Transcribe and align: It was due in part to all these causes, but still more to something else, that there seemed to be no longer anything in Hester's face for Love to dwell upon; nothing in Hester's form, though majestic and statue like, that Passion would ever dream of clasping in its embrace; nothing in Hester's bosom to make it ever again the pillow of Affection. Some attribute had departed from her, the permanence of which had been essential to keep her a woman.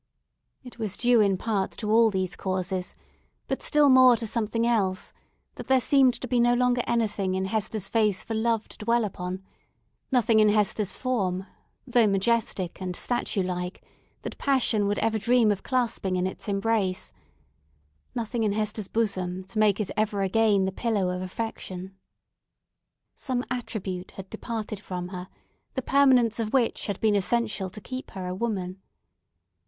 It 0.63 0.79
was 0.79 0.97
due 0.97 1.21
in 1.21 1.37
part 1.37 1.69
to 1.73 1.91
all 1.91 2.09
these 2.09 2.35
causes, 2.35 2.95
but 3.47 3.61
still 3.61 3.87
more 3.87 4.17
to 4.17 4.25
something 4.25 4.65
else, 4.65 5.13
that 5.57 5.67
there 5.67 5.79
seemed 5.79 6.15
to 6.21 6.27
be 6.27 6.39
no 6.39 6.55
longer 6.55 6.81
anything 6.87 7.35
in 7.35 7.45
Hester's 7.45 7.87
face 7.87 8.23
for 8.23 8.33
Love 8.33 8.67
to 8.69 8.79
dwell 8.79 9.05
upon; 9.05 9.43
nothing 10.11 10.39
in 10.39 10.49
Hester's 10.49 10.91
form, 10.91 11.45
though 11.85 12.07
majestic 12.07 12.81
and 12.81 12.95
statue 12.95 13.43
like, 13.43 13.83
that 14.23 14.39
Passion 14.39 14.87
would 14.87 14.97
ever 14.97 15.19
dream 15.19 15.51
of 15.51 15.61
clasping 15.61 16.15
in 16.15 16.25
its 16.25 16.47
embrace; 16.47 17.11
nothing 18.15 18.41
in 18.41 18.53
Hester's 18.53 18.87
bosom 18.87 19.43
to 19.43 19.59
make 19.59 19.79
it 19.79 19.91
ever 19.95 20.23
again 20.23 20.65
the 20.65 20.71
pillow 20.71 21.09
of 21.15 21.21
Affection. 21.21 21.95
Some 23.13 23.45
attribute 23.51 24.13
had 24.13 24.31
departed 24.31 24.79
from 24.79 25.09
her, 25.09 25.27
the 25.75 25.83
permanence 25.83 26.39
of 26.39 26.53
which 26.53 26.87
had 26.87 26.99
been 27.01 27.13
essential 27.13 27.69
to 27.69 27.79
keep 27.79 28.09
her 28.17 28.25
a 28.27 28.33
woman. 28.33 28.81